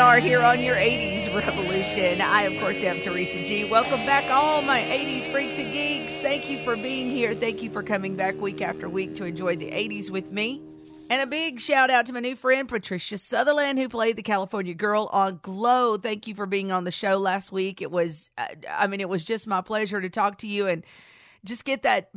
GNR 0.00 0.22
here 0.22 0.40
on 0.40 0.62
your 0.62 0.76
80s 0.76 1.30
Revolution. 1.34 2.22
I, 2.22 2.44
of 2.44 2.58
course, 2.58 2.78
am 2.78 3.02
Teresa 3.02 3.44
G. 3.44 3.64
Welcome 3.70 4.06
back, 4.06 4.24
all 4.30 4.62
my 4.62 4.80
80s 4.80 5.30
freaks 5.30 5.58
and 5.58 5.70
geeks. 5.70 6.14
Thank 6.14 6.48
you 6.48 6.56
for 6.64 6.74
being 6.74 7.10
here. 7.10 7.34
Thank 7.34 7.62
you 7.62 7.68
for 7.68 7.82
coming 7.82 8.16
back 8.16 8.34
week 8.40 8.62
after 8.62 8.88
week 8.88 9.14
to 9.16 9.26
enjoy 9.26 9.56
the 9.56 9.70
80s 9.70 10.08
with 10.08 10.32
me. 10.32 10.62
And 11.10 11.20
a 11.20 11.26
big 11.26 11.60
shout 11.60 11.90
out 11.90 12.06
to 12.06 12.14
my 12.14 12.20
new 12.20 12.34
friend, 12.34 12.66
Patricia 12.66 13.18
Sutherland, 13.18 13.78
who 13.78 13.90
played 13.90 14.16
the 14.16 14.22
California 14.22 14.72
Girl 14.72 15.10
on 15.12 15.38
Glow. 15.42 15.98
Thank 15.98 16.26
you 16.26 16.34
for 16.34 16.46
being 16.46 16.72
on 16.72 16.84
the 16.84 16.90
show 16.90 17.18
last 17.18 17.52
week. 17.52 17.82
It 17.82 17.90
was, 17.90 18.30
uh, 18.38 18.46
I 18.70 18.86
mean, 18.86 19.02
it 19.02 19.08
was 19.10 19.22
just 19.22 19.46
my 19.46 19.60
pleasure 19.60 20.00
to 20.00 20.08
talk 20.08 20.38
to 20.38 20.46
you 20.46 20.66
and 20.66 20.82
just 21.44 21.66
get 21.66 21.82
that 21.82 22.08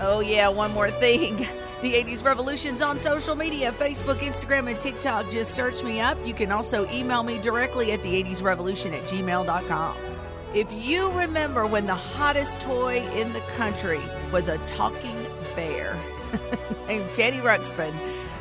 Oh, 0.02 0.20
yeah, 0.20 0.50
one 0.50 0.74
more 0.74 0.92
thing. 0.92 1.48
The 1.82 1.94
80s 1.94 2.24
Revolution's 2.24 2.82
on 2.82 3.02
social 3.02 3.36
media 3.36 3.74
Facebook, 3.74 4.20
Instagram, 4.20 4.72
and 4.72 4.80
TikTok. 4.80 5.30
Just 5.30 5.54
search 5.54 5.84
me 5.84 6.00
up. 6.00 6.18
You 6.26 6.34
can 6.34 6.50
also 6.52 6.90
email 6.90 7.22
me 7.22 7.38
directly 7.38 7.92
at 7.92 8.02
the 8.02 8.24
80s 8.24 8.42
Revolution 8.42 8.94
at 8.94 9.04
gmail.com. 9.04 10.15
If 10.56 10.72
you 10.72 11.12
remember 11.12 11.68
when 11.68 11.86
the 11.86 11.96
hottest 11.96 12.62
toy 12.62 13.06
in 13.14 13.34
the 13.34 13.42
country 13.58 14.00
was 14.32 14.48
a 14.48 14.58
talking 14.60 15.28
bear 15.54 15.98
named 16.88 17.14
Teddy 17.14 17.40
Ruxpin, 17.40 17.94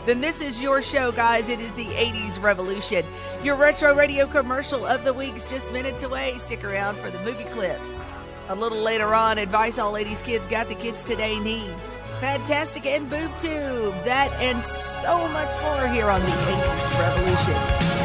then 0.06 0.20
this 0.20 0.40
is 0.40 0.60
your 0.60 0.80
show, 0.80 1.10
guys. 1.10 1.48
It 1.48 1.58
is 1.58 1.72
the 1.72 1.86
80s 1.86 2.40
Revolution. 2.40 3.04
Your 3.42 3.56
retro 3.56 3.96
radio 3.96 4.28
commercial 4.28 4.86
of 4.86 5.02
the 5.02 5.12
week's 5.12 5.50
just 5.50 5.72
minutes 5.72 6.04
away. 6.04 6.38
Stick 6.38 6.62
around 6.62 6.98
for 6.98 7.10
the 7.10 7.18
movie 7.24 7.42
clip. 7.46 7.80
A 8.48 8.54
little 8.54 8.78
later 8.78 9.12
on, 9.12 9.36
advice 9.36 9.80
all 9.80 9.94
80s 9.94 10.22
kids 10.22 10.46
got 10.46 10.68
the 10.68 10.76
kids 10.76 11.02
today 11.02 11.40
need. 11.40 11.74
Fantastic 12.20 12.86
and 12.86 13.10
Boob 13.10 13.36
Tube. 13.40 13.92
That 14.04 14.32
and 14.34 14.62
so 14.62 15.26
much 15.30 15.62
more 15.62 15.88
here 15.88 16.08
on 16.08 16.20
the 16.20 16.28
80s 16.28 17.00
Revolution. 17.00 18.03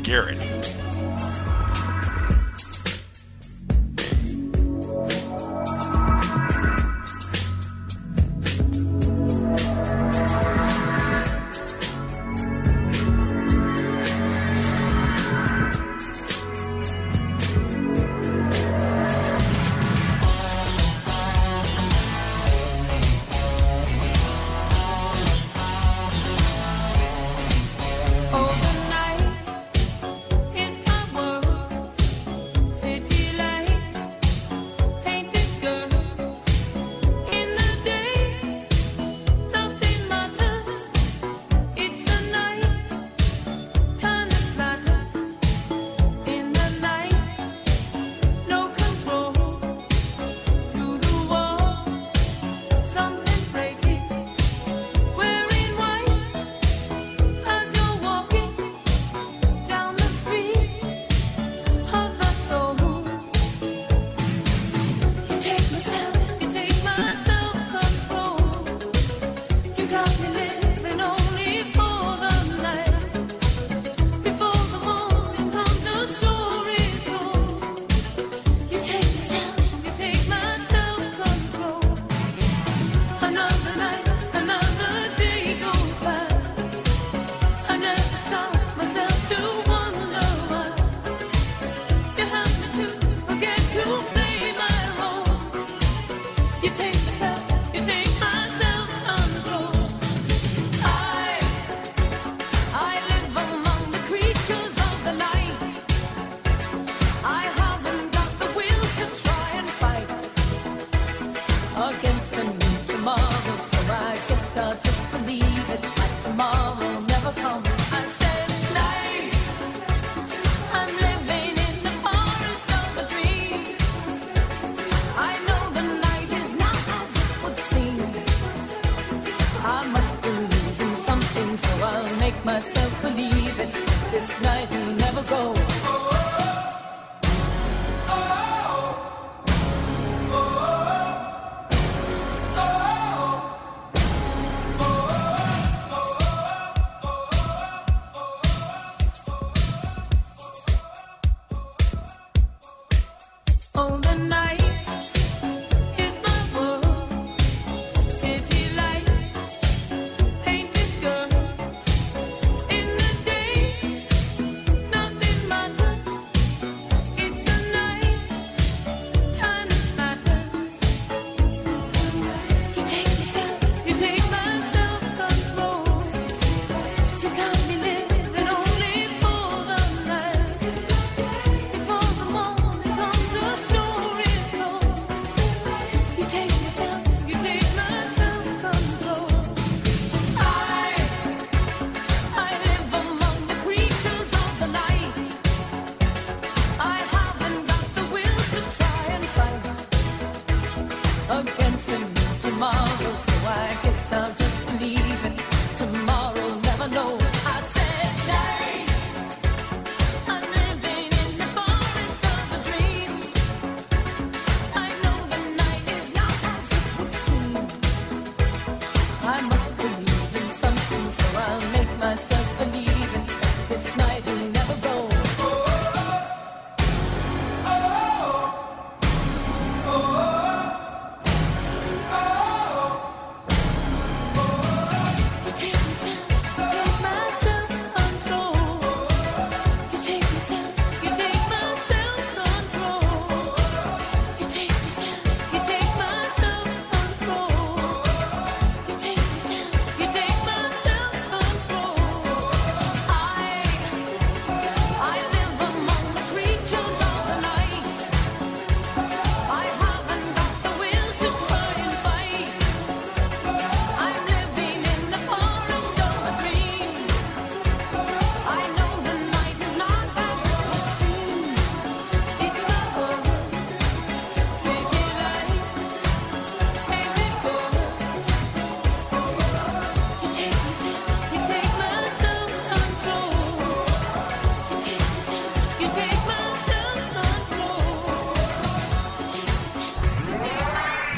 Garrett. 0.00 0.81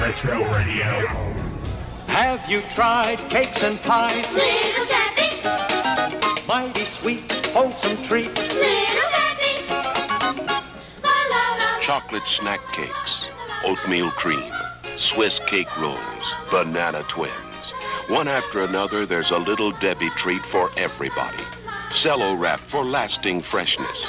Retro 0.04 0.36
Radio. 0.52 1.06
Have 2.08 2.46
you 2.46 2.60
tried 2.74 3.16
cakes 3.30 3.62
and 3.62 3.80
pies? 3.80 4.30
Little 4.34 4.84
Debbie, 4.84 6.46
mighty 6.46 6.84
sweet, 6.84 7.32
wholesome 7.54 8.02
treat. 8.02 8.26
Little 8.36 8.52
Debbie. 8.52 9.66
La 11.02 11.10
la 11.30 11.56
la. 11.56 11.80
chocolate 11.80 12.28
snack 12.28 12.60
cakes, 12.74 13.24
oatmeal 13.64 14.10
cream, 14.10 14.52
Swiss 14.96 15.38
cake 15.46 15.74
rolls, 15.80 16.34
banana 16.50 17.02
twins. 17.08 17.72
One 18.08 18.28
after 18.28 18.62
another, 18.62 19.06
there's 19.06 19.30
a 19.30 19.38
little 19.38 19.72
Debbie 19.72 20.10
treat 20.18 20.44
for 20.52 20.70
everybody. 20.76 21.44
Cello 21.92 22.34
wrap 22.34 22.60
for 22.60 22.84
lasting 22.84 23.40
freshness. 23.40 24.06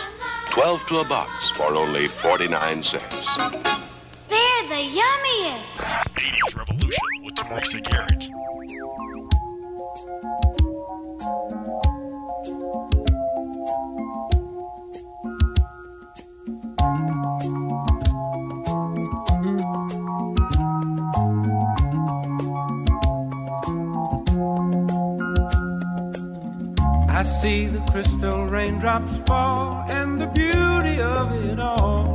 12 0.49 0.87
to 0.87 0.97
a 0.97 1.05
box 1.05 1.51
for 1.51 1.73
only 1.73 2.09
49 2.21 2.83
cents. 2.83 3.94
They're 4.67 4.77
the 4.77 4.99
yummiest. 4.99 5.75
80s 6.15 6.55
Revolution 6.55 7.07
with 7.23 7.35
Teresa 7.35 7.79
Garrett. 7.81 8.29
I 27.07 27.23
see 27.41 27.67
the 27.67 27.81
crystal 27.91 28.45
raindrops 28.47 29.13
fall, 29.27 29.85
and 29.89 30.19
the 30.19 30.27
beauty 30.27 31.01
of 31.01 31.33
it 31.33 31.59
all 31.59 32.14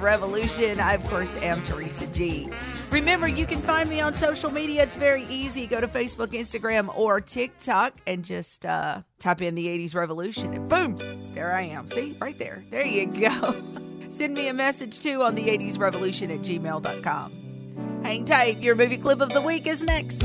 Revolution. 0.00 0.80
I, 0.80 0.94
of 0.94 1.04
course, 1.06 1.34
am 1.42 1.62
Teresa 1.64 2.06
G. 2.08 2.48
Remember, 2.90 3.28
you 3.28 3.46
can 3.46 3.60
find 3.60 3.88
me 3.88 4.00
on 4.00 4.14
social 4.14 4.50
media. 4.50 4.82
It's 4.82 4.96
very 4.96 5.24
easy. 5.26 5.66
Go 5.66 5.80
to 5.80 5.88
Facebook, 5.88 6.28
Instagram, 6.28 6.96
or 6.96 7.20
TikTok 7.20 7.94
and 8.06 8.24
just 8.24 8.66
uh, 8.66 9.02
type 9.18 9.42
in 9.42 9.54
the 9.54 9.66
80s 9.66 9.94
Revolution. 9.94 10.52
And 10.54 10.68
boom, 10.68 10.96
there 11.34 11.52
I 11.52 11.62
am. 11.62 11.86
See, 11.88 12.16
right 12.20 12.38
there. 12.38 12.64
There 12.70 12.86
you 12.86 13.06
go. 13.06 13.54
Send 14.08 14.34
me 14.34 14.48
a 14.48 14.54
message 14.54 15.00
too 15.00 15.22
on 15.22 15.34
the 15.34 15.46
80s 15.46 15.78
Revolution 15.78 16.30
at 16.30 16.40
gmail.com. 16.40 18.02
Hang 18.04 18.24
tight. 18.24 18.60
Your 18.60 18.74
movie 18.74 18.96
clip 18.96 19.20
of 19.20 19.30
the 19.30 19.40
week 19.40 19.66
is 19.66 19.82
next. 19.82 20.24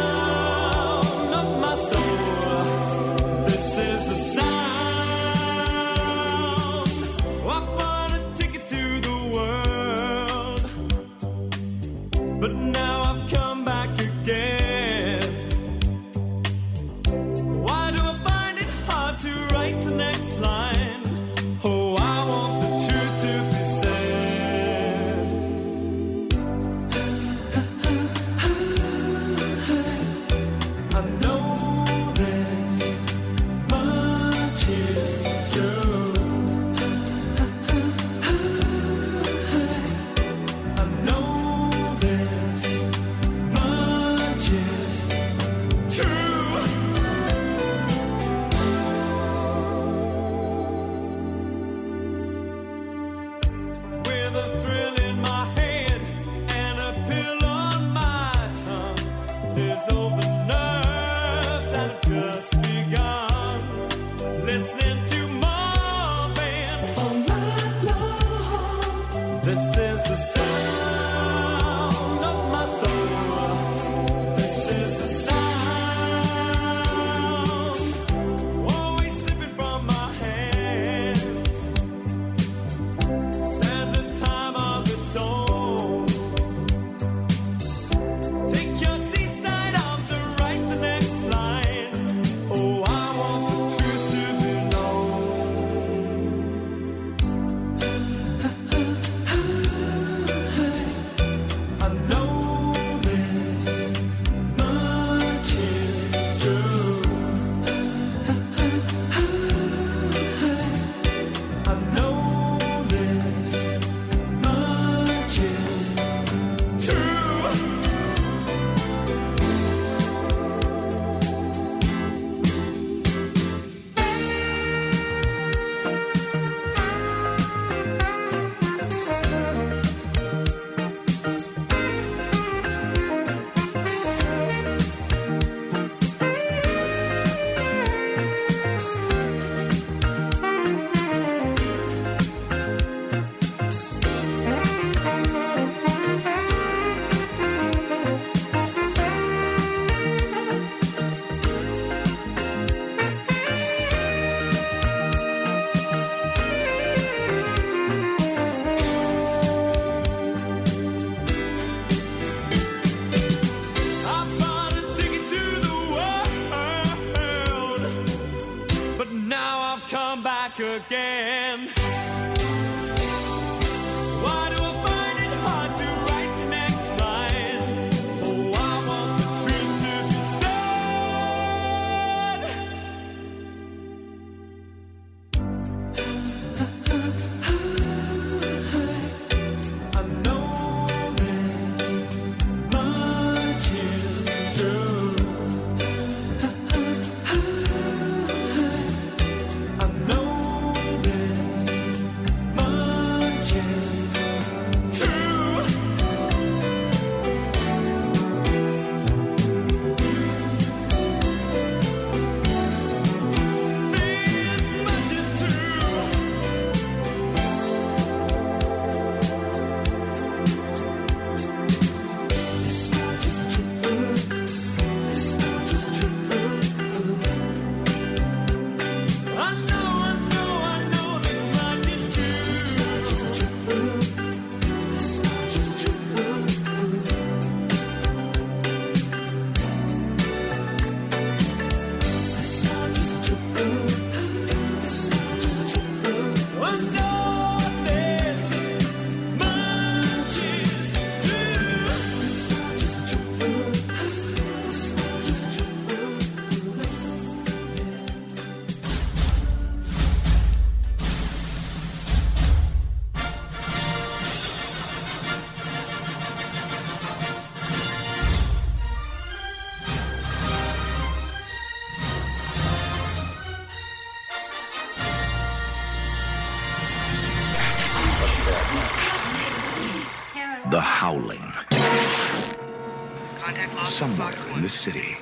city, 284.81 285.15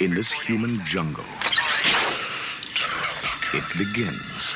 in 0.00 0.12
this 0.16 0.32
human 0.32 0.84
jungle, 0.84 1.24
it 3.54 3.62
begins. 3.78 4.54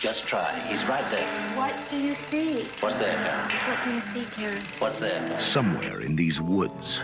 Just 0.00 0.26
try. 0.26 0.58
He's 0.68 0.84
right 0.86 1.08
there. 1.08 1.28
What 1.56 1.76
do 1.88 1.96
you 1.96 2.16
see? 2.16 2.66
What's 2.80 2.96
there, 2.96 3.14
Karen? 3.14 3.68
What 3.68 3.84
do 3.84 3.94
you 3.94 4.00
see, 4.12 4.28
Karen? 4.34 4.62
What's 4.80 4.98
there? 4.98 5.40
Somewhere 5.40 6.00
in 6.00 6.16
these 6.16 6.40
woods, 6.40 7.00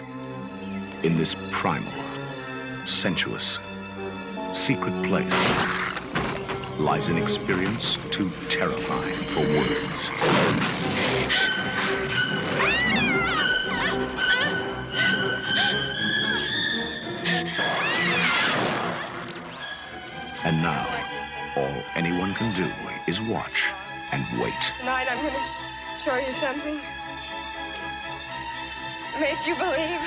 in 1.05 1.16
this 1.16 1.37
primal, 1.53 1.92
sensuous, 2.85 3.61
secret 4.53 5.05
place, 5.05 5.40
lies 6.81 7.07
an 7.07 7.16
experience 7.16 7.96
too 8.11 8.29
terrifying 8.48 9.10
for 9.35 9.40
words. 9.43 11.11
And 20.43 20.62
now, 20.62 20.87
all 21.57 21.83
anyone 21.95 22.35
can 22.35 22.55
do 22.55 22.69
is 23.07 23.21
watch 23.21 23.69
and 24.12 24.25
wait. 24.40 24.55
Tonight 24.79 25.07
I'm 25.11 25.21
going 25.21 25.35
to 25.35 25.40
sh- 25.40 26.05
show 26.05 26.16
you 26.16 26.33
something. 26.40 26.81
Make 29.21 29.47
you 29.47 29.55
believe. 29.55 30.01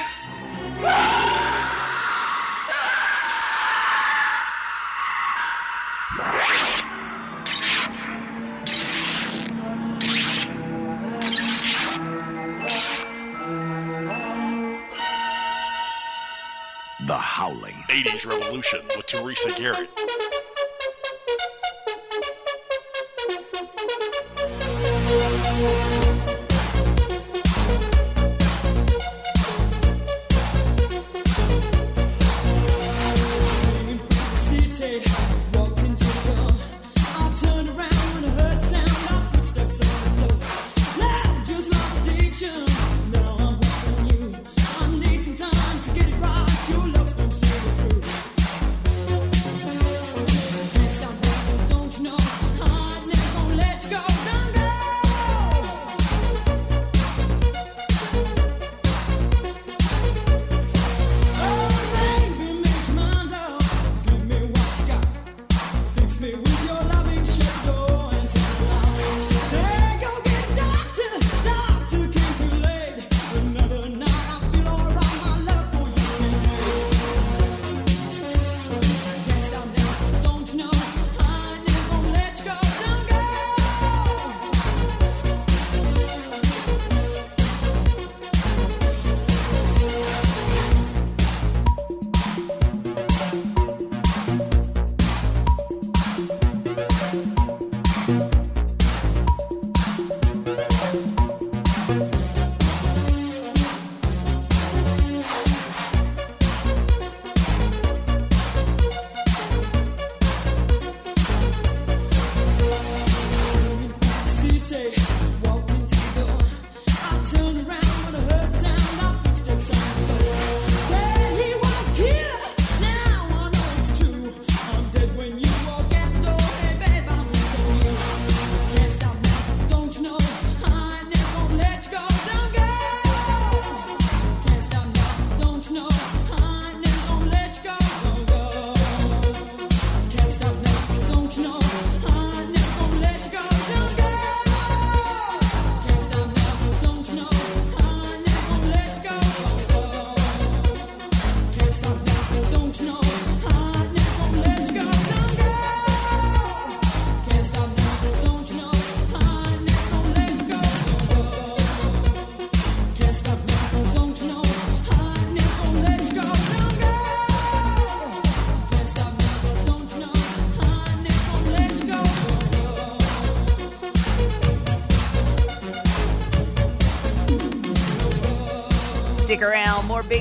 Howling. 17.33 17.73
80s 17.89 18.29
Revolution 18.29 18.81
with 18.95 19.07
Teresa 19.07 19.49
Garrett. 19.57 20.02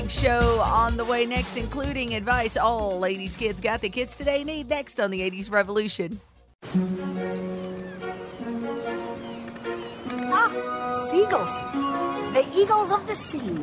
Big 0.03 0.11
show 0.11 0.59
on 0.61 0.97
the 0.97 1.05
way 1.05 1.25
next, 1.25 1.55
including 1.57 2.15
advice 2.15 2.57
all 2.57 2.99
ladies, 2.99 3.35
kids 3.35 3.59
got 3.61 3.81
the 3.81 3.89
kids 3.89 4.15
today 4.15 4.43
need 4.43 4.69
next 4.69 4.99
on 4.99 5.11
the 5.11 5.19
80s 5.21 5.49
Revolution. 5.51 6.19
Ah, 10.35 10.93
seagulls. 11.09 12.33
The 12.33 12.47
eagles 12.57 12.91
of 12.91 13.05
the 13.07 13.15
sea. 13.15 13.57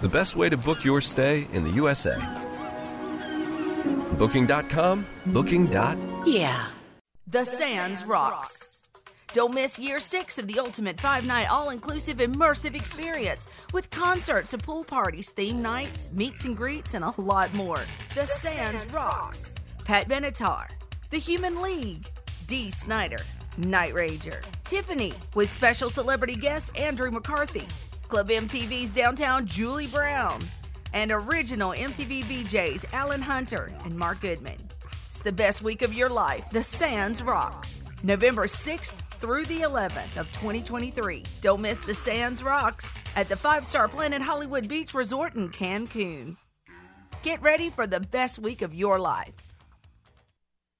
The 0.00 0.08
best 0.08 0.36
way 0.36 0.48
to 0.48 0.56
book 0.56 0.84
your 0.84 1.00
stay 1.00 1.46
in 1.52 1.62
the 1.62 1.70
USA. 1.70 2.16
Booking.com, 4.18 5.06
booking. 5.26 5.66
dot- 5.66 5.98
Yeah. 6.26 6.68
The 7.26 7.44
Sands 7.44 8.04
rocks. 8.04 8.71
Don't 9.32 9.54
miss 9.54 9.78
year 9.78 9.98
six 9.98 10.36
of 10.36 10.46
the 10.46 10.58
ultimate 10.58 11.00
five 11.00 11.24
night 11.24 11.50
all 11.50 11.70
inclusive 11.70 12.18
immersive 12.18 12.74
experience 12.74 13.48
with 13.72 13.88
concerts, 13.88 14.54
pool 14.62 14.84
parties, 14.84 15.30
theme 15.30 15.62
nights, 15.62 16.10
meets 16.12 16.44
and 16.44 16.54
greets, 16.54 16.92
and 16.92 17.02
a 17.02 17.14
lot 17.16 17.52
more. 17.54 17.80
The, 18.14 18.26
Sands, 18.26 18.84
rocks. 18.92 19.54
Pat 19.86 20.06
Benatar, 20.06 20.68
The 21.08 21.16
Human 21.16 21.62
League, 21.62 22.06
Dee 22.46 22.70
Snider, 22.70 23.20
Night 23.56 23.94
Ranger, 23.94 24.42
Tiffany 24.64 25.14
with 25.34 25.50
special 25.50 25.88
celebrity 25.88 26.36
guest 26.36 26.76
Andrew 26.76 27.10
McCarthy, 27.10 27.66
Club 28.08 28.28
MTV's 28.28 28.90
Downtown 28.90 29.46
Julie 29.46 29.86
Brown, 29.86 30.40
and 30.92 31.10
original 31.10 31.70
MTV 31.70 32.24
VJs 32.24 32.92
Alan 32.92 33.22
Hunter 33.22 33.72
and 33.86 33.94
Mark 33.94 34.20
Goodman. 34.20 34.58
It's 35.08 35.20
the 35.20 35.32
best 35.32 35.62
week 35.62 35.80
of 35.80 35.94
your 35.94 36.10
life. 36.10 36.50
The 36.50 36.62
Sands 36.62 37.22
rocks. 37.22 37.82
November 38.02 38.46
6th 38.46 38.92
through 39.22 39.44
the 39.44 39.60
11th 39.60 40.16
of 40.16 40.30
2023. 40.32 41.22
Don't 41.40 41.60
miss 41.60 41.78
the 41.78 41.94
Sands 41.94 42.42
rocks 42.42 42.92
at 43.14 43.28
the 43.28 43.36
five-star 43.36 43.86
Planet 43.86 44.20
Hollywood 44.20 44.68
Beach 44.68 44.94
Resort 44.94 45.36
in 45.36 45.48
Cancun. 45.48 46.36
Get 47.22 47.40
ready 47.40 47.70
for 47.70 47.86
the 47.86 48.00
best 48.00 48.40
week 48.40 48.62
of 48.62 48.74
your 48.74 48.98
life. 48.98 49.34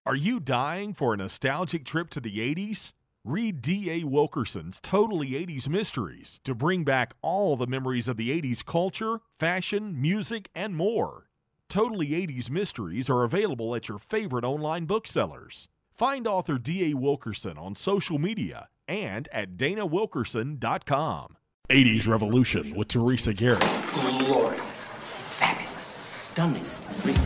Are 0.04 0.16
you 0.16 0.40
dying 0.40 0.92
for 0.92 1.14
a 1.14 1.16
nostalgic 1.16 1.84
trip 1.84 2.10
to 2.10 2.20
the 2.20 2.38
80s? 2.38 2.94
Read 3.24 3.62
D.A. 3.62 4.02
Wilkerson's 4.02 4.80
Totally 4.80 5.30
80s 5.30 5.68
Mysteries 5.68 6.40
to 6.42 6.56
bring 6.56 6.82
back 6.82 7.14
all 7.22 7.54
the 7.54 7.68
memories 7.68 8.08
of 8.08 8.16
the 8.16 8.30
80s 8.42 8.64
culture, 8.64 9.20
fashion, 9.38 10.02
music, 10.02 10.48
and 10.52 10.74
more. 10.74 11.28
Totally 11.68 12.08
80s 12.08 12.50
Mysteries 12.50 13.08
are 13.08 13.22
available 13.22 13.76
at 13.76 13.88
your 13.88 14.00
favorite 14.00 14.44
online 14.44 14.86
booksellers. 14.86 15.68
Find 15.94 16.26
author 16.26 16.58
D.A. 16.58 16.94
Wilkerson 16.94 17.58
on 17.58 17.74
social 17.74 18.18
media 18.18 18.68
and 18.88 19.28
at 19.32 19.56
danawilkerson.com. 19.56 21.36
80s 21.68 22.08
Revolution 22.08 22.74
with 22.74 22.88
Teresa 22.88 23.32
Garrett. 23.32 23.64
Glorious, 23.92 24.88
fabulous, 24.88 25.84
stunning, 25.84 26.64
rich, 27.04 27.16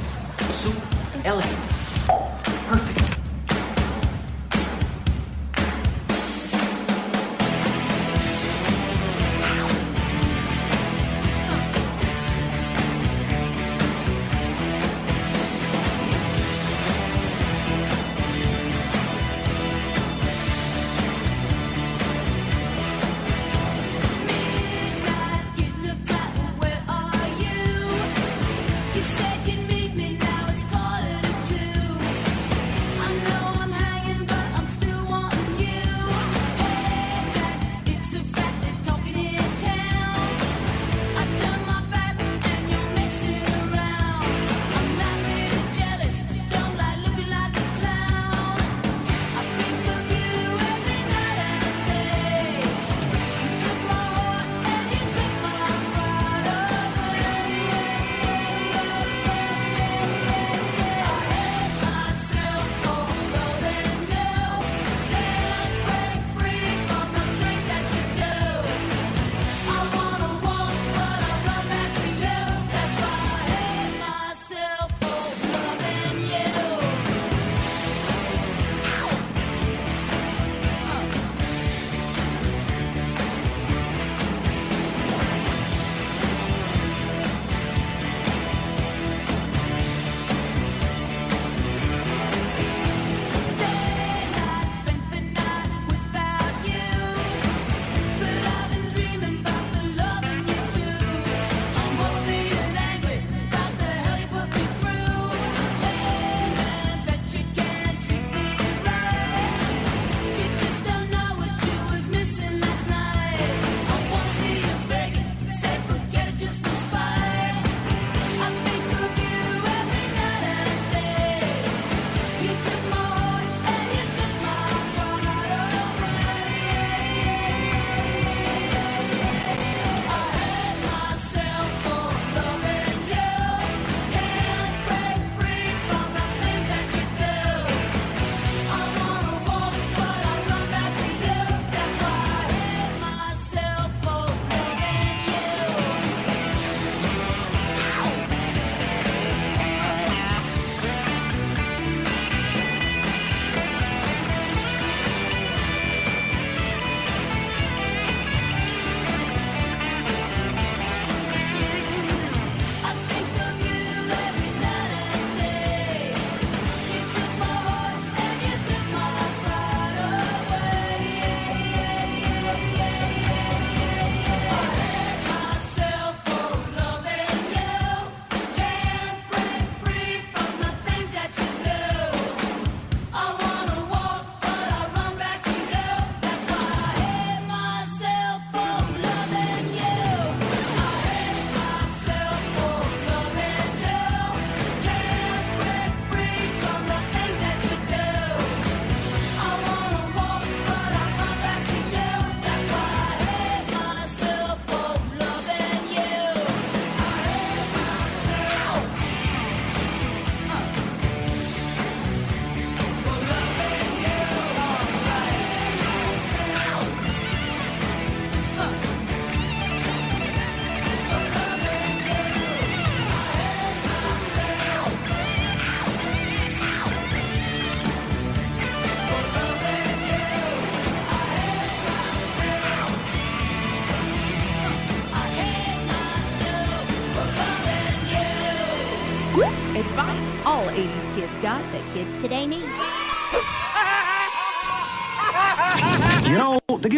super, 0.52 0.81
elegant, 1.24 1.59
perfect. 2.66 3.05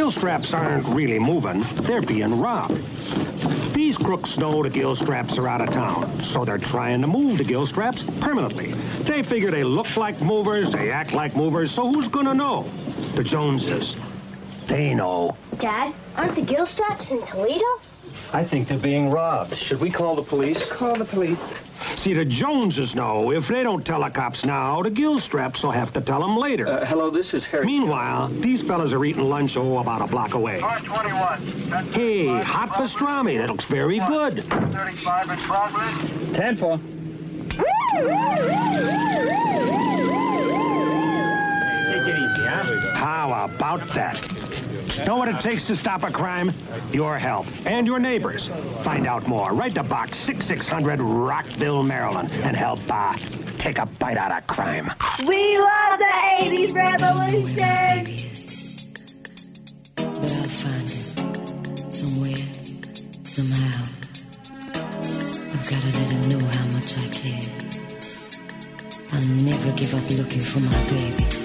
Gill 0.09 0.21
straps 0.21 0.55
aren't 0.55 0.89
really 0.89 1.19
moving. 1.19 1.67
They're 1.83 2.01
being 2.01 2.41
robbed. 2.41 2.83
These 3.75 3.99
crooks 3.99 4.39
know 4.39 4.63
the 4.63 4.71
Gilstraps 4.71 5.39
are 5.39 5.47
out 5.47 5.61
of 5.61 5.69
town, 5.69 6.25
so 6.25 6.47
they're 6.47 6.57
trying 6.57 7.03
to 7.03 7.07
move 7.07 7.37
the 7.37 7.45
Gilstraps 7.45 8.05
permanently. 8.23 8.73
They 9.03 9.23
figure 9.23 9.51
they 9.51 9.65
look 9.65 9.99
like 9.99 10.23
movers, 10.23 10.71
they 10.71 10.91
act 10.91 11.13
like 11.13 11.37
movers, 11.37 11.73
so 11.73 11.93
who's 11.93 12.09
gonna 12.09 12.33
know? 12.33 12.73
The 13.17 13.23
Joneses. 13.23 13.97
They 14.65 14.95
know. 14.95 15.37
Dad, 15.59 15.93
aren't 16.17 16.37
the 16.37 16.55
Gilstraps 16.55 17.11
in 17.11 17.21
Toledo? 17.27 17.78
I 18.39 18.45
think 18.45 18.69
they're 18.69 18.79
being 18.79 19.11
robbed. 19.11 19.57
Should 19.57 19.81
we 19.81 19.91
call 19.91 20.15
the 20.15 20.23
police? 20.23 20.63
Call 20.71 20.95
the 20.95 21.05
police. 21.05 21.41
See, 21.97 22.15
the 22.15 22.25
Joneses 22.25 22.95
know. 22.95 23.33
If 23.33 23.49
they 23.49 23.65
don't 23.65 23.85
tell 23.85 24.01
the 24.05 24.11
cops 24.11 24.45
now, 24.45 24.81
the 24.81 24.93
Gilstraps 24.93 25.65
will 25.65 25.73
have 25.73 25.93
to 25.95 26.01
tell 26.01 26.21
them 26.21 26.37
later. 26.37 26.69
Uh, 26.69 26.87
hello, 26.87 27.11
this 27.11 27.35
is 27.35 27.43
Harry. 27.47 27.67
Meanwhile, 27.67 28.29
these 28.35 28.63
fellas 28.63 28.93
are 28.93 29.05
eating 29.05 29.25
lunch, 29.25 29.57
oh, 29.57 29.79
about 29.79 30.03
a 30.03 30.07
block 30.07 30.35
away. 30.35 30.61
21. 30.61 31.91
Hey, 31.91 32.29
hot 32.29 32.69
pastrami. 32.69 33.39
That 33.39 33.51
looks 33.51 33.65
very 33.65 33.99
good. 33.99 34.45
35 34.49 35.31
in 35.31 35.39
progress. 35.39 36.37
10 36.37 36.59
4. 36.59 36.77
Take 36.77 36.87
it 42.07 42.15
easy, 42.15 42.47
huh? 42.47 42.95
How 42.95 43.47
about 43.47 43.89
that? 43.95 44.48
Know 45.07 45.17
what 45.17 45.29
it 45.29 45.41
takes 45.41 45.65
to 45.67 45.77
stop 45.77 46.03
a 46.03 46.11
crime? 46.11 46.53
Your 46.93 47.19
help 47.19 47.47
and 47.67 47.87
your 47.87 47.99
neighbors. 47.99 48.49
Find 48.83 49.07
out 49.07 49.27
more. 49.27 49.53
Write 49.53 49.75
to 49.77 49.83
Box 49.83 50.19
6600 50.19 51.01
Rockville, 51.01 51.83
Maryland, 51.83 52.31
and 52.33 52.57
help 52.57 52.81
uh, 52.89 53.17
take 53.59 53.79
a 53.79 53.87
bite 53.87 54.17
out 54.17 54.33
of 54.33 54.47
crime. 54.47 54.91
We 55.27 55.59
love 55.59 55.99
the 55.99 56.45
80s 56.45 56.75
revolution. 56.75 58.17
But 59.97 60.33
I'll 60.33 60.49
find 60.49 60.89
it 60.89 61.95
somewhere, 61.95 62.37
somehow. 63.25 63.85
I've 64.75 65.71
got 65.71 65.83
to 65.83 65.99
let 65.99 66.11
him 66.11 66.29
know 66.29 66.47
how 66.47 66.67
much 66.69 66.97
I 66.99 67.09
care. 67.09 67.49
I'll 69.13 69.27
never 69.27 69.73
give 69.73 69.95
up 69.95 70.11
looking 70.11 70.41
for 70.41 70.61
my 70.61 70.85
baby. 70.91 71.38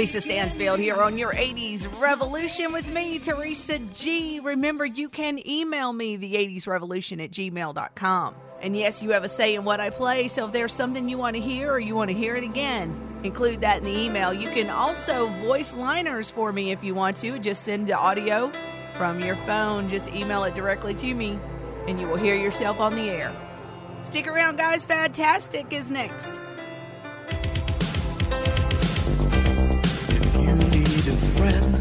Lisa 0.00 0.22
Stansfield 0.22 0.78
here 0.78 0.96
on 1.02 1.18
your 1.18 1.34
80s 1.34 2.00
Revolution 2.00 2.72
with 2.72 2.88
me, 2.88 3.18
Teresa 3.18 3.78
G. 3.92 4.40
Remember, 4.40 4.86
you 4.86 5.10
can 5.10 5.46
email 5.46 5.92
me, 5.92 6.16
the 6.16 6.36
'80s 6.36 6.66
Revolution 6.66 7.20
at 7.20 7.30
gmail.com. 7.30 8.34
And 8.62 8.74
yes, 8.74 9.02
you 9.02 9.10
have 9.10 9.24
a 9.24 9.28
say 9.28 9.56
in 9.56 9.64
what 9.64 9.78
I 9.78 9.90
play, 9.90 10.28
so 10.28 10.46
if 10.46 10.54
there's 10.54 10.72
something 10.72 11.06
you 11.06 11.18
want 11.18 11.36
to 11.36 11.42
hear 11.42 11.70
or 11.70 11.78
you 11.78 11.94
want 11.94 12.10
to 12.10 12.16
hear 12.16 12.34
it 12.34 12.44
again, 12.44 12.98
include 13.24 13.60
that 13.60 13.76
in 13.76 13.84
the 13.84 13.94
email. 13.94 14.32
You 14.32 14.48
can 14.48 14.70
also 14.70 15.26
voice 15.44 15.74
liners 15.74 16.30
for 16.30 16.50
me 16.50 16.70
if 16.70 16.82
you 16.82 16.94
want 16.94 17.18
to. 17.18 17.38
Just 17.38 17.64
send 17.64 17.86
the 17.86 17.92
audio 17.92 18.50
from 18.96 19.20
your 19.20 19.36
phone, 19.36 19.90
just 19.90 20.08
email 20.08 20.44
it 20.44 20.54
directly 20.54 20.94
to 20.94 21.12
me, 21.12 21.38
and 21.86 22.00
you 22.00 22.06
will 22.06 22.16
hear 22.16 22.36
yourself 22.36 22.80
on 22.80 22.94
the 22.94 23.10
air. 23.10 23.36
Stick 24.00 24.26
around, 24.26 24.56
guys. 24.56 24.86
Fantastic 24.86 25.70
is 25.74 25.90
next. 25.90 26.32
friend. 31.16 31.79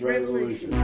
Revolution. 0.00 0.77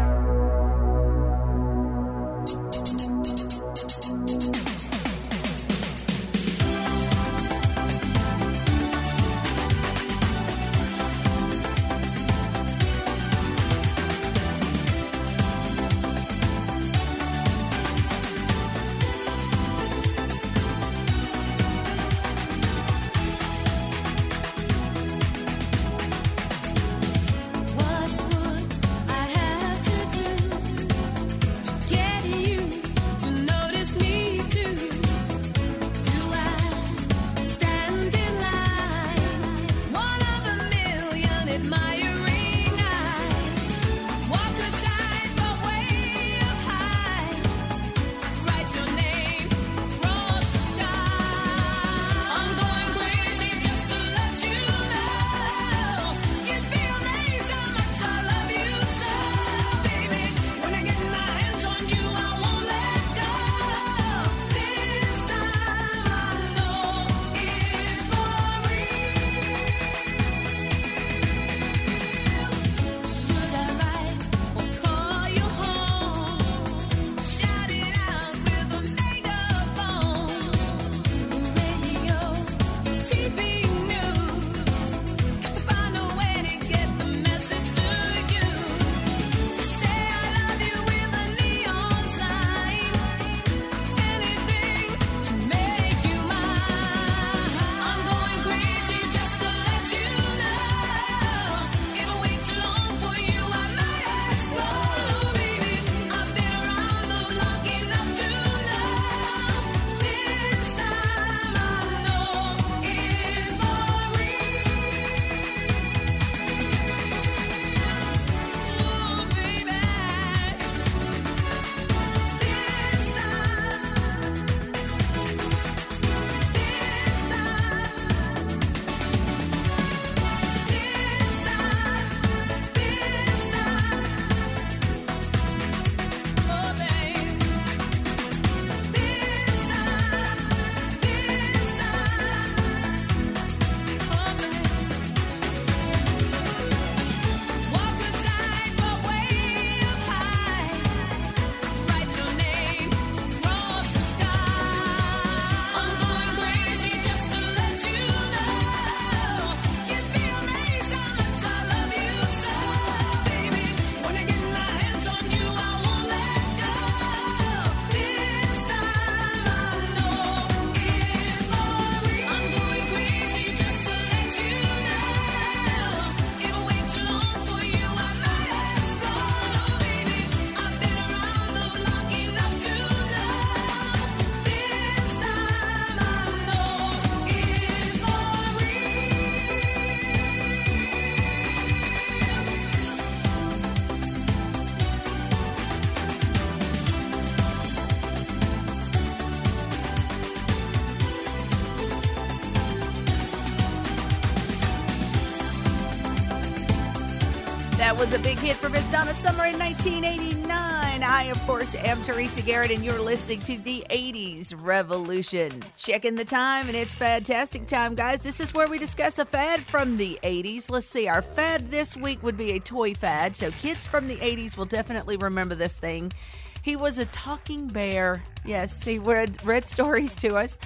Was 208.05 208.13
a 208.13 208.19
big 208.19 208.39
hit 208.39 208.57
for 208.57 208.69
Miss 208.69 208.85
Donna 208.93 209.15
Summer 209.15 209.47
in 209.47 209.59
1989. 209.59 211.03
I, 211.03 211.23
of 211.31 211.41
course, 211.47 211.75
am 211.75 212.03
Teresa 212.03 212.43
Garrett, 212.43 212.71
and 212.71 212.85
you're 212.85 213.01
listening 213.01 213.41
to 213.43 213.57
the 213.57 213.83
80s 213.89 214.53
Revolution. 214.63 215.65
Checking 215.79 216.15
the 216.15 216.25
time, 216.25 216.69
and 216.69 216.77
it's 216.77 216.95
fantastic 216.95 217.67
time, 217.67 217.95
guys. 217.95 218.21
This 218.21 218.41
is 218.41 218.53
where 218.53 218.69
we 218.69 218.79
discuss 218.79 219.19
a 219.19 219.25
fad 219.25 219.63
from 219.63 219.97
the 219.97 220.19
80s. 220.23 220.69
Let's 220.69 220.87
see, 220.87 221.09
our 221.09 221.23
fad 221.23 221.71
this 221.71 221.97
week 221.97 222.23
would 222.23 222.37
be 222.37 222.53
a 222.53 222.61
toy 222.61 222.93
fad, 222.93 223.37
so 223.37 223.51
kids 223.53 223.87
from 223.87 224.07
the 224.07 224.17
80s 224.17 224.59
will 224.59 224.67
definitely 224.67 225.17
remember 225.17 225.55
this 225.55 225.73
thing. 225.73 226.13
He 226.61 226.77
was 226.77 226.99
a 226.99 227.07
talking 227.07 227.69
bear. 227.69 228.23
Yes, 228.45 228.85
he 228.85 228.99
read, 228.99 229.43
read 229.47 229.67
stories 229.67 230.15
to 230.17 230.37
us. 230.37 230.59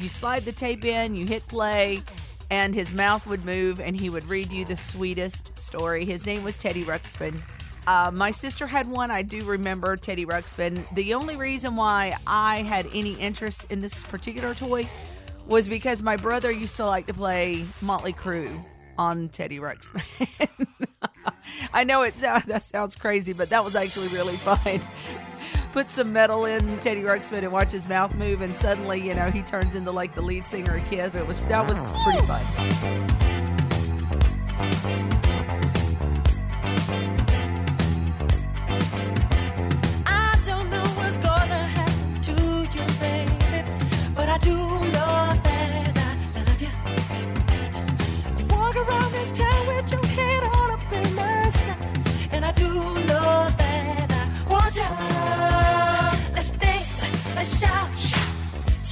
You 0.00 0.08
slide 0.08 0.46
the 0.46 0.52
tape 0.52 0.86
in, 0.86 1.14
you 1.14 1.26
hit 1.26 1.46
play, 1.48 2.00
and 2.50 2.74
his 2.74 2.92
mouth 2.92 3.26
would 3.26 3.44
move 3.44 3.80
and 3.80 3.98
he 3.98 4.10
would 4.10 4.28
read 4.28 4.50
you 4.52 4.64
the 4.64 4.76
sweetest 4.76 5.58
story. 5.58 6.04
His 6.04 6.26
name 6.26 6.42
was 6.44 6.56
Teddy 6.56 6.84
Ruxpin. 6.84 7.40
Uh, 7.86 8.10
my 8.12 8.30
sister 8.30 8.66
had 8.66 8.86
one. 8.86 9.10
I 9.10 9.22
do 9.22 9.40
remember 9.44 9.96
Teddy 9.96 10.26
Ruxpin. 10.26 10.84
The 10.94 11.14
only 11.14 11.36
reason 11.36 11.76
why 11.76 12.14
I 12.26 12.62
had 12.62 12.86
any 12.92 13.14
interest 13.14 13.66
in 13.70 13.80
this 13.80 14.02
particular 14.02 14.54
toy 14.54 14.86
was 15.46 15.68
because 15.68 16.02
my 16.02 16.16
brother 16.16 16.50
used 16.50 16.76
to 16.76 16.86
like 16.86 17.06
to 17.06 17.14
play 17.14 17.64
Motley 17.80 18.12
Crue 18.12 18.62
on 18.98 19.28
Teddy 19.30 19.58
Ruxpin. 19.58 20.04
I 21.72 21.84
know 21.84 22.02
it 22.02 22.16
sounds 22.16 22.44
that 22.44 22.62
sounds 22.62 22.94
crazy, 22.94 23.32
but 23.32 23.48
that 23.50 23.64
was 23.64 23.74
actually 23.74 24.08
really 24.08 24.36
fun. 24.36 24.80
Put 25.72 25.90
some 25.90 26.12
metal 26.12 26.44
in 26.46 26.78
Teddy 26.80 27.02
Ruxpin 27.02 27.42
and 27.42 27.52
watch 27.52 27.70
his 27.70 27.86
mouth 27.86 28.14
move, 28.14 28.40
and 28.40 28.56
suddenly, 28.56 29.00
you 29.00 29.14
know, 29.14 29.30
he 29.30 29.42
turns 29.42 29.74
into 29.74 29.92
like 29.92 30.14
the 30.14 30.22
lead 30.22 30.46
singer 30.46 30.76
of 30.76 30.84
Kiss. 30.86 31.14
It 31.14 31.26
was 31.26 31.40
that 31.40 31.68
was 31.68 31.76
pretty 32.04 32.26
fun. 32.26 32.42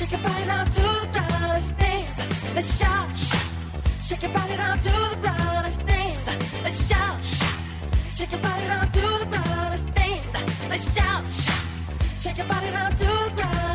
Shake 0.08 0.20
your 0.20 0.30
body 0.30 0.44
down 0.46 0.66
to 0.66 0.80
the 0.80 1.08
ground. 1.12 1.52
Let's 1.52 1.70
dance, 1.70 2.54
let's 2.54 2.78
shout, 2.78 3.16
shake 4.04 4.22
your 4.22 4.30
body 4.32 4.56
down 4.56 4.78
to 4.78 4.90
the 4.90 5.18
ground. 5.20 5.62
Let's 5.64 5.78
dance, 5.78 6.26
let's 6.62 6.88
shout, 6.88 7.24
shout, 10.94 11.60
shake 12.20 12.38
your 12.38 12.46
body 12.46 12.70
down 12.70 12.90
to 12.90 12.96
the 12.96 13.32
ground. 13.34 13.65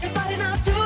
Shake 0.00 0.14
your 0.14 0.14
body 0.14 0.79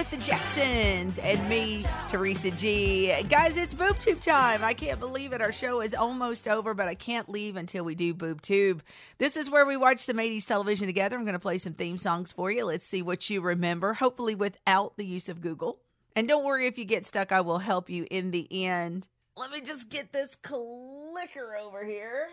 with 0.00 0.10
the 0.10 0.16
Jacksons 0.16 1.18
and 1.18 1.46
me, 1.46 1.84
Teresa 2.08 2.50
G. 2.52 3.12
Guys, 3.28 3.58
it's 3.58 3.74
Boob 3.74 3.98
Tube 4.00 4.22
time. 4.22 4.64
I 4.64 4.72
can't 4.72 4.98
believe 4.98 5.34
it. 5.34 5.42
Our 5.42 5.52
show 5.52 5.82
is 5.82 5.92
almost 5.92 6.48
over, 6.48 6.72
but 6.72 6.88
I 6.88 6.94
can't 6.94 7.28
leave 7.28 7.54
until 7.54 7.84
we 7.84 7.94
do 7.94 8.14
Boob 8.14 8.40
Tube. 8.40 8.82
This 9.18 9.36
is 9.36 9.50
where 9.50 9.66
we 9.66 9.76
watch 9.76 9.98
some 9.98 10.16
80s 10.16 10.46
television 10.46 10.86
together. 10.86 11.18
I'm 11.18 11.24
going 11.24 11.34
to 11.34 11.38
play 11.38 11.58
some 11.58 11.74
theme 11.74 11.98
songs 11.98 12.32
for 12.32 12.50
you. 12.50 12.64
Let's 12.64 12.86
see 12.86 13.02
what 13.02 13.28
you 13.28 13.42
remember, 13.42 13.92
hopefully 13.92 14.34
without 14.34 14.96
the 14.96 15.04
use 15.04 15.28
of 15.28 15.42
Google. 15.42 15.80
And 16.16 16.26
don't 16.26 16.46
worry 16.46 16.66
if 16.66 16.78
you 16.78 16.86
get 16.86 17.04
stuck, 17.04 17.30
I 17.30 17.42
will 17.42 17.58
help 17.58 17.90
you 17.90 18.06
in 18.10 18.30
the 18.30 18.48
end. 18.50 19.06
Let 19.36 19.50
me 19.50 19.60
just 19.60 19.90
get 19.90 20.14
this 20.14 20.34
clicker 20.34 21.56
over 21.62 21.84
here. 21.84 22.30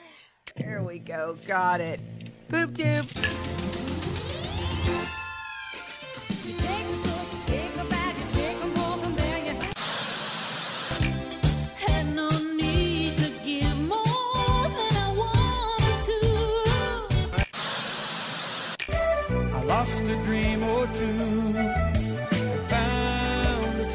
There 0.56 0.84
we 0.84 1.00
go. 1.00 1.36
Got 1.46 1.82
it. 1.82 2.00
Boob 2.50 2.78
Tube. 2.78 3.08
Dream 20.24 20.64
or 20.64 20.88
two. 20.88 21.54
Found 22.70 23.80
a 23.82 23.90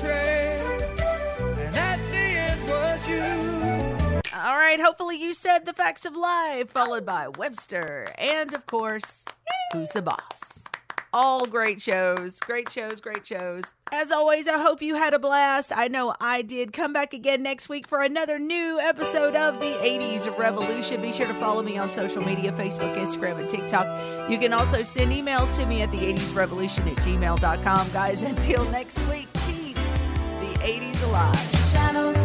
end 2.36 2.68
was 2.68 3.08
you. 3.08 4.38
All 4.38 4.58
right, 4.58 4.78
hopefully 4.78 5.16
you 5.16 5.32
said 5.32 5.64
the 5.64 5.72
facts 5.72 6.04
of 6.04 6.14
life, 6.14 6.70
followed 6.70 7.06
by 7.06 7.28
Webster, 7.28 8.12
and 8.18 8.52
of 8.52 8.66
course, 8.66 9.24
Who's 9.72 9.90
the 9.90 10.02
Boss? 10.02 10.61
All 11.14 11.44
great 11.44 11.82
shows, 11.82 12.40
great 12.40 12.72
shows, 12.72 12.98
great 12.98 13.26
shows. 13.26 13.64
As 13.90 14.10
always, 14.10 14.48
I 14.48 14.58
hope 14.58 14.80
you 14.80 14.94
had 14.94 15.12
a 15.12 15.18
blast. 15.18 15.70
I 15.74 15.88
know 15.88 16.14
I 16.18 16.40
did. 16.40 16.72
Come 16.72 16.94
back 16.94 17.12
again 17.12 17.42
next 17.42 17.68
week 17.68 17.86
for 17.86 18.00
another 18.00 18.38
new 18.38 18.80
episode 18.80 19.36
of 19.36 19.60
the 19.60 19.74
80s 19.74 20.38
Revolution. 20.38 21.02
Be 21.02 21.12
sure 21.12 21.26
to 21.26 21.34
follow 21.34 21.62
me 21.62 21.76
on 21.76 21.90
social 21.90 22.24
media 22.24 22.50
Facebook, 22.52 22.96
Instagram, 22.96 23.38
and 23.38 23.50
TikTok. 23.50 24.30
You 24.30 24.38
can 24.38 24.54
also 24.54 24.82
send 24.82 25.12
emails 25.12 25.54
to 25.56 25.66
me 25.66 25.82
at 25.82 25.90
the 25.90 25.98
80s 25.98 26.34
Revolution 26.34 26.88
at 26.88 26.96
gmail.com. 26.96 27.90
Guys, 27.92 28.22
until 28.32 28.64
next 28.70 28.98
week, 29.08 29.28
keep 29.46 29.74
the 29.74 30.58
80s 30.60 31.04
alive. 31.06 31.36
Shadows 31.72 32.21